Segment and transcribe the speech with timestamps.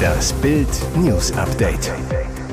[0.00, 1.92] Das Bild News Update.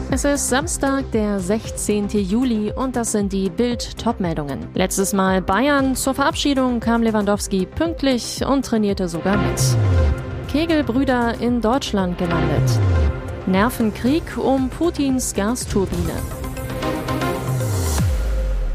[0.10, 2.10] Es ist Samstag, der 16.
[2.10, 4.68] Juli und das sind die Bild-Top-Meldungen.
[4.74, 5.96] Letztes Mal Bayern.
[5.96, 9.62] Zur Verabschiedung kam Lewandowski pünktlich und trainierte sogar mit.
[10.50, 12.80] Kegelbrüder in Deutschland gelandet.
[13.46, 16.37] Nervenkrieg um Putins Gasturbine.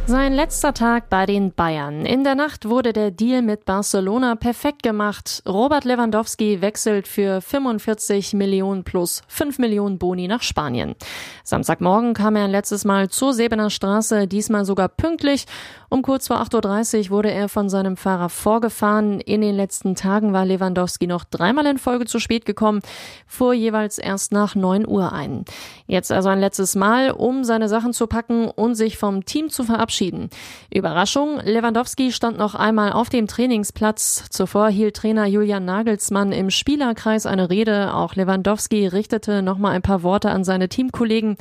[0.05, 2.05] Sein letzter Tag bei den Bayern.
[2.05, 5.45] In der Nacht wurde der Deal mit Barcelona perfekt gemacht.
[5.47, 10.97] Robert Lewandowski wechselt für 45 Millionen plus 5 Millionen Boni nach Spanien.
[11.45, 15.47] Samstagmorgen kam er ein letztes Mal zur Sebener Straße, diesmal sogar pünktlich.
[15.89, 19.21] Um kurz vor 8.30 Uhr wurde er von seinem Fahrer vorgefahren.
[19.21, 22.81] In den letzten Tagen war Lewandowski noch dreimal in Folge zu spät gekommen,
[23.27, 25.45] fuhr jeweils erst nach 9 Uhr ein.
[25.87, 29.63] Jetzt also ein letztes Mal, um seine Sachen zu packen und sich vom Team zu
[29.63, 30.31] verabschieden verabschieden.
[30.73, 34.25] Überraschung, Lewandowski stand noch einmal auf dem Trainingsplatz.
[34.31, 37.95] Zuvor hielt Trainer Julian Nagelsmann im Spielerkreis eine Rede.
[37.95, 41.37] Auch Lewandowski richtete noch mal ein paar Worte an seine Teamkollegen.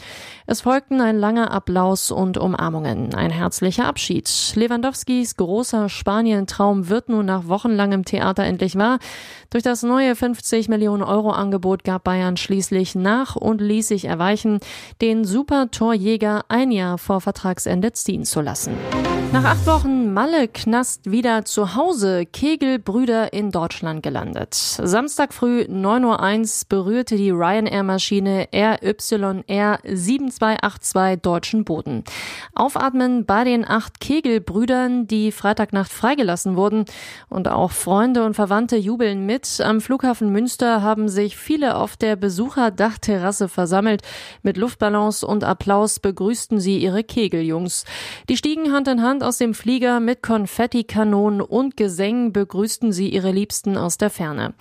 [0.48, 3.16] Es folgten ein langer Applaus und Umarmungen.
[3.16, 4.30] Ein herzlicher Abschied.
[4.56, 9.00] Lewandowskis großer Spanien-Traum wird nun nach wochenlangem Theater endlich wahr.
[9.50, 14.60] Durch das neue 50 Millionen Euro Angebot gab Bayern schließlich nach und ließ sich erweichen,
[15.02, 19.11] den Super-Torjäger ein Jahr vor Vertragsende ziehen zu lassen.
[19.34, 24.54] Nach acht Wochen Malle-Knast wieder zu Hause, Kegelbrüder in Deutschland gelandet.
[24.54, 32.04] Samstag früh 9.01 Uhr berührte die Ryanair-Maschine RYR 7282 deutschen Boden.
[32.54, 36.84] Aufatmen bei den acht Kegelbrüdern, die Freitagnacht freigelassen wurden.
[37.30, 39.62] Und auch Freunde und Verwandte jubeln mit.
[39.62, 44.02] Am Flughafen Münster haben sich viele auf der Besucherdachterrasse versammelt.
[44.44, 47.86] Mit Luftballons und Applaus begrüßten sie ihre Kegeljungs.
[48.28, 53.10] Die stiegen Hand in Hand Hand aus dem Flieger mit Konfettikanonen und Gesängen begrüßten sie
[53.10, 54.56] ihre Liebsten aus der Ferne.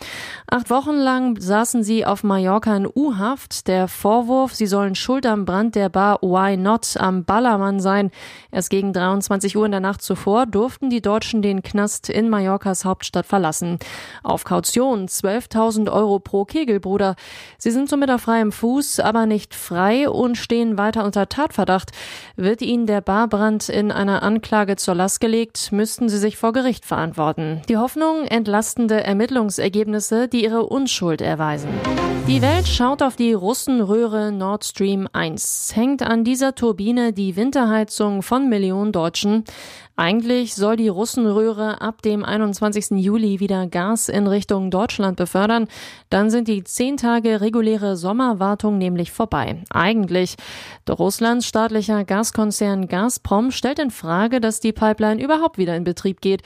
[0.51, 3.69] Acht Wochen lang saßen sie auf Mallorca in U-Haft.
[3.69, 8.11] Der Vorwurf, sie sollen schuld am Brand der Bar Why Not am Ballermann sein.
[8.53, 12.85] Erst gegen 23 Uhr in der Nacht zuvor durften die Deutschen den Knast in Mallorcas
[12.85, 13.79] Hauptstadt verlassen.
[14.23, 17.17] Auf Kaution 12.000 Euro pro Kegelbruder.
[17.57, 21.93] Sie sind somit auf freiem Fuß, aber nicht frei und stehen weiter unter Tatverdacht.
[22.37, 26.53] Wird ihnen der Barbrand in einer Anklage Anklage zur Last gelegt, müssten sie sich vor
[26.53, 27.63] Gericht verantworten.
[27.69, 31.69] Die Hoffnung entlastende Ermittlungsergebnisse, die ihre Unschuld erweisen.
[32.31, 35.73] Die Welt schaut auf die Russenröhre Nord Stream 1.
[35.75, 39.43] Hängt an dieser Turbine die Winterheizung von Millionen Deutschen.
[39.97, 42.93] Eigentlich soll die Russenröhre ab dem 21.
[42.93, 45.67] Juli wieder Gas in Richtung Deutschland befördern.
[46.09, 49.65] Dann sind die zehn Tage reguläre Sommerwartung nämlich vorbei.
[49.69, 50.37] Eigentlich.
[50.85, 56.21] Doch Russlands staatlicher Gaskonzern Gazprom stellt in Frage, dass die Pipeline überhaupt wieder in Betrieb
[56.21, 56.43] geht.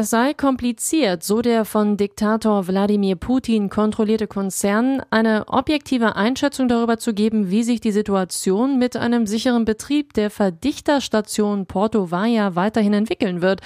[0.00, 6.98] Es sei kompliziert, so der von Diktator Wladimir Putin kontrollierte Konzern, eine objektive Einschätzung darüber
[6.98, 12.92] zu geben, wie sich die Situation mit einem sicheren Betrieb der Verdichterstation Porto Valle weiterhin
[12.92, 13.60] entwickeln wird.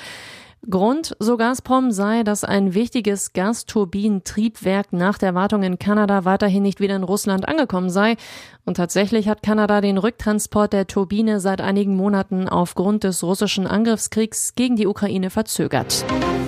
[0.71, 6.79] Grund, so Gazprom, sei, dass ein wichtiges Gasturbinentriebwerk nach der Wartung in Kanada weiterhin nicht
[6.79, 8.17] wieder in Russland angekommen sei.
[8.65, 14.55] Und tatsächlich hat Kanada den Rücktransport der Turbine seit einigen Monaten aufgrund des russischen Angriffskriegs
[14.55, 16.05] gegen die Ukraine verzögert.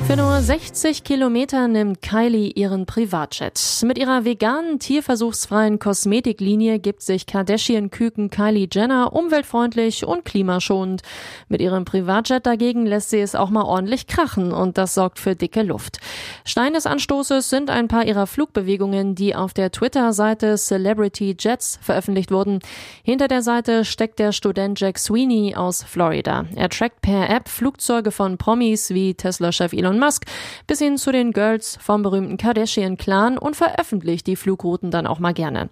[0.06, 3.58] Für nur 60 Kilometer nimmt Kylie ihren Privatjet.
[3.84, 11.00] Mit ihrer veganen, tierversuchsfreien Kosmetiklinie gibt sich Kardashian-Küken Kylie Jenner umweltfreundlich und klimaschonend.
[11.48, 15.36] Mit ihrem Privatjet dagegen lässt sie es auch mal ordentlich krachen und das sorgt für
[15.36, 16.00] dicke Luft.
[16.44, 22.30] Stein des Anstoßes sind ein paar ihrer Flugbewegungen, die auf der Twitter-Seite Celebrity Jets veröffentlicht
[22.30, 22.58] wurden.
[23.02, 26.44] Hinter der Seite steckt der Student Jack Sweeney aus Florida.
[26.56, 30.24] Er trackt per App Flugzeuge von Promis wie Tesla-Chef Elon Elon Musk
[30.66, 35.32] bis hin zu den Girls vom berühmten Kardashian-Clan und veröffentlicht die Flugrouten dann auch mal
[35.32, 35.68] gerne.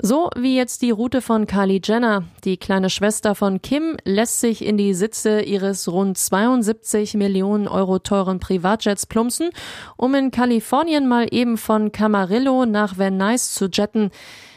[0.00, 2.24] So wie jetzt die Route von Kylie Jenner.
[2.44, 7.98] Die kleine Schwester von Kim lässt sich in die Sitze ihres rund 72 Millionen Euro
[7.98, 9.50] teuren Privatjets plumpsen,
[9.96, 14.10] um in Kalifornien mal eben von Camarillo nach Van Nuys zu jetten.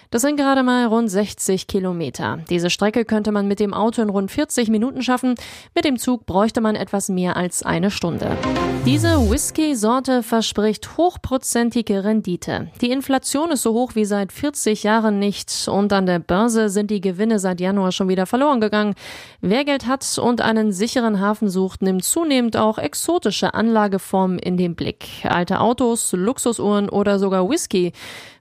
[0.09, 2.39] Das sind gerade mal rund 60 Kilometer.
[2.49, 5.35] Diese Strecke könnte man mit dem Auto in rund 40 Minuten schaffen.
[5.75, 8.37] Mit dem Zug bräuchte man etwas mehr als eine Stunde.
[8.85, 12.71] Diese Whisky-Sorte verspricht hochprozentige Rendite.
[12.79, 16.89] Die Inflation ist so hoch wie seit 40 Jahren nicht und an der Börse sind
[16.89, 18.95] die Gewinne seit Januar schon wieder verloren gegangen.
[19.41, 24.75] Wer Geld hat und einen sicheren Hafen sucht, nimmt zunehmend auch exotische Anlageformen in den
[24.75, 25.05] Blick.
[25.23, 27.91] Alte Autos, Luxusuhren oder sogar Whisky.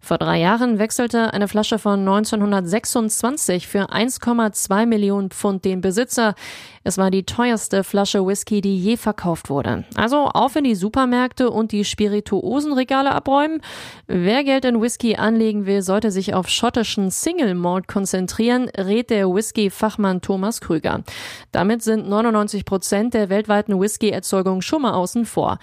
[0.01, 6.35] Vor drei Jahren wechselte eine Flasche von 1926 für 1,2 Millionen Pfund den Besitzer.
[6.87, 9.85] Es war die teuerste Flasche Whisky, die je verkauft wurde.
[9.97, 13.61] Also auf in die Supermärkte und die Spirituosenregale abräumen.
[14.07, 19.27] Wer Geld in Whisky anlegen will, sollte sich auf schottischen Single Malt konzentrieren, rät der
[19.27, 21.03] Whisky-Fachmann Thomas Krüger.
[21.51, 25.59] Damit sind 99 Prozent der weltweiten Whisky-Erzeugung schon mal außen vor.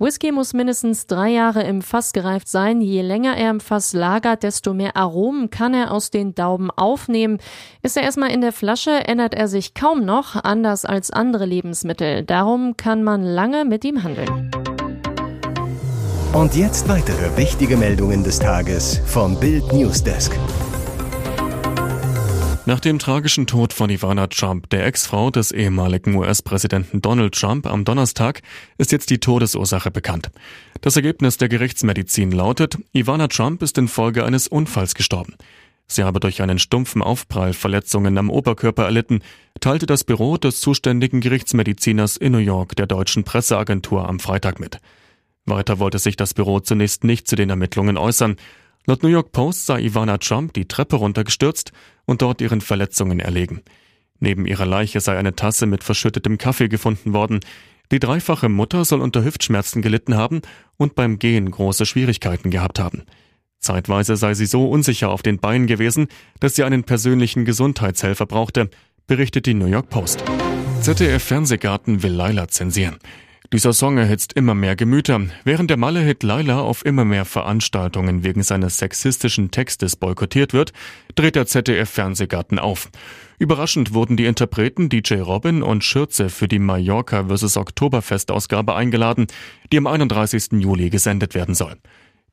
[0.00, 2.80] Whisky muss mindestens drei Jahre im Fass gereift sein.
[2.80, 7.38] Je länger er im Fass lagert, desto mehr Aromen kann er aus den Dauben aufnehmen.
[7.82, 12.24] Ist er erstmal in der Flasche, ändert er sich kaum noch, anders als andere Lebensmittel.
[12.24, 14.50] Darum kann man lange mit ihm handeln.
[16.32, 20.36] Und jetzt weitere wichtige Meldungen des Tages vom Bild Newsdesk.
[22.66, 27.84] Nach dem tragischen Tod von Ivana Trump, der Ex-Frau des ehemaligen US-Präsidenten Donald Trump, am
[27.84, 28.42] Donnerstag
[28.78, 30.30] ist jetzt die Todesursache bekannt.
[30.80, 35.36] Das Ergebnis der Gerichtsmedizin lautet, Ivana Trump ist infolge eines Unfalls gestorben.
[35.90, 39.20] Sie habe durch einen stumpfen Aufprall Verletzungen am Oberkörper erlitten,
[39.60, 44.78] teilte das Büro des zuständigen Gerichtsmediziners in New York der deutschen Presseagentur am Freitag mit.
[45.46, 48.36] Weiter wollte sich das Büro zunächst nicht zu den Ermittlungen äußern.
[48.86, 51.72] Laut New York Post sei Ivana Trump die Treppe runtergestürzt
[52.04, 53.62] und dort ihren Verletzungen erlegen.
[54.20, 57.40] Neben ihrer Leiche sei eine Tasse mit verschüttetem Kaffee gefunden worden.
[57.90, 60.42] Die dreifache Mutter soll unter Hüftschmerzen gelitten haben
[60.76, 63.04] und beim Gehen große Schwierigkeiten gehabt haben.
[63.60, 66.08] Zeitweise sei sie so unsicher auf den Beinen gewesen,
[66.40, 68.70] dass sie einen persönlichen Gesundheitshelfer brauchte,
[69.06, 70.24] berichtet die New York Post.
[70.80, 72.98] ZDF Fernsehgarten will Laila zensieren.
[73.50, 75.22] Dieser Song erhitzt immer mehr Gemüter.
[75.42, 80.74] Während der Malle-Hit Laila auf immer mehr Veranstaltungen wegen seines sexistischen Textes boykottiert wird,
[81.14, 82.90] dreht der ZDF-Fernsehgarten auf.
[83.38, 87.56] Überraschend wurden die Interpreten DJ Robin und Schürze für die Mallorca vs.
[87.56, 89.28] Oktoberfest-Ausgabe eingeladen,
[89.72, 90.60] die am 31.
[90.60, 91.76] Juli gesendet werden soll.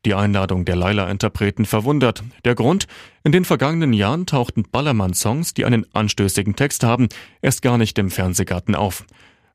[0.06, 2.24] Die Einladung der Laila-Interpreten verwundert.
[2.46, 2.86] Der Grund?
[3.24, 7.10] In den vergangenen Jahren tauchten Ballermann-Songs, die einen anstößigen Text haben,
[7.42, 9.04] erst gar nicht im Fernsehgarten auf.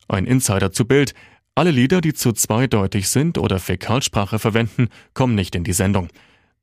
[0.09, 1.15] Ein Insider zu Bild.
[1.55, 6.09] Alle Lieder, die zu zweideutig sind oder Fäkalsprache verwenden, kommen nicht in die Sendung.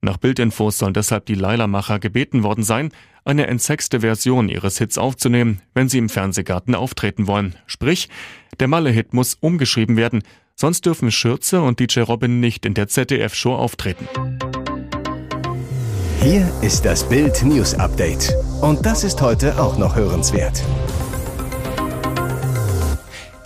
[0.02, 2.92] Nach Bildinfos sollen deshalb die Leila-Macher gebeten worden sein,
[3.24, 7.56] eine entsexte Version ihres Hits aufzunehmen, wenn sie im Fernsehgarten auftreten wollen.
[7.68, 8.10] Sprich,
[8.60, 10.24] der Malle-Hit muss umgeschrieben werden,
[10.60, 14.08] sonst dürfen Schürze und DJ Robin nicht in der ZDF-Show auftreten.
[16.22, 18.34] Hier ist das Bild News Update.
[18.62, 20.64] Und das ist heute auch noch hörenswert.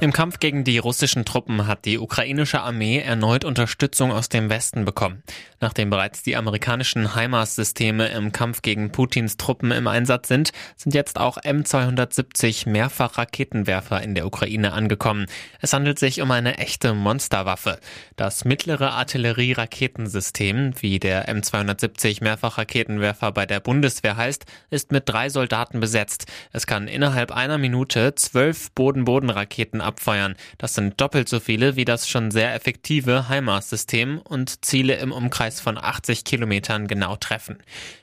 [0.01, 4.83] Im Kampf gegen die russischen Truppen hat die ukrainische Armee erneut Unterstützung aus dem Westen
[4.83, 5.21] bekommen.
[5.59, 11.19] Nachdem bereits die amerikanischen HIMARS-Systeme im Kampf gegen Putins Truppen im Einsatz sind, sind jetzt
[11.19, 15.27] auch M270 Mehrfachraketenwerfer in der Ukraine angekommen.
[15.59, 17.79] Es handelt sich um eine echte Monsterwaffe.
[18.15, 25.79] Das mittlere Artillerie-Raketensystem, wie der M270 Mehrfachraketenwerfer bei der Bundeswehr heißt, ist mit drei Soldaten
[25.79, 26.25] besetzt.
[26.51, 30.35] Es kann innerhalb einer Minute zwölf Boden-Boden-Raketen abfeuern.
[30.57, 35.59] Das sind doppelt so viele wie das schon sehr effektive HIMARS-System und Ziele im Umkreis
[35.59, 37.57] von 80 Kilometern genau treffen.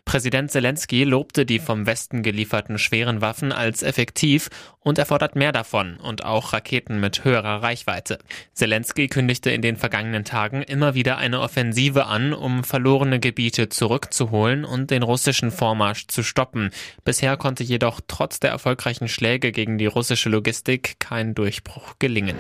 [0.05, 4.49] Präsident Zelensky lobte die vom Westen gelieferten schweren Waffen als effektiv
[4.81, 8.19] und er fordert mehr davon und auch Raketen mit höherer Reichweite.
[8.55, 14.65] Zelensky kündigte in den vergangenen Tagen immer wieder eine Offensive an, um verlorene Gebiete zurückzuholen
[14.65, 16.71] und den russischen Vormarsch zu stoppen.
[17.05, 22.37] Bisher konnte jedoch trotz der erfolgreichen Schläge gegen die russische Logistik kein Durchbruch gelingen.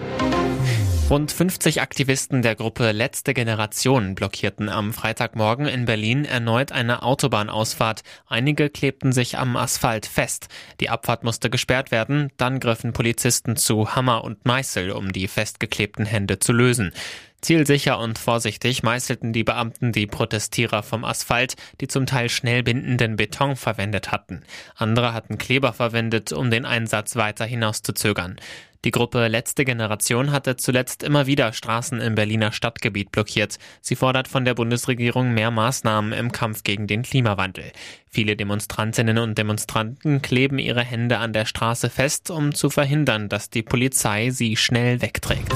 [1.10, 8.02] Rund 50 Aktivisten der Gruppe Letzte Generation blockierten am Freitagmorgen in Berlin erneut eine Autobahnausfahrt.
[8.26, 10.48] Einige klebten sich am Asphalt fest.
[10.80, 12.30] Die Abfahrt musste gesperrt werden.
[12.36, 16.92] Dann griffen Polizisten zu Hammer und Meißel, um die festgeklebten Hände zu lösen.
[17.40, 23.14] Zielsicher und vorsichtig meißelten die Beamten die Protestierer vom Asphalt, die zum Teil schnell bindenden
[23.14, 24.42] Beton verwendet hatten.
[24.74, 28.36] Andere hatten Kleber verwendet, um den Einsatz weiter hinauszuzögern.
[28.84, 33.58] Die Gruppe Letzte Generation hatte zuletzt immer wieder Straßen im Berliner Stadtgebiet blockiert.
[33.80, 37.72] Sie fordert von der Bundesregierung mehr Maßnahmen im Kampf gegen den Klimawandel.
[38.08, 43.50] Viele Demonstrantinnen und Demonstranten kleben ihre Hände an der Straße fest, um zu verhindern, dass
[43.50, 45.52] die Polizei sie schnell wegträgt.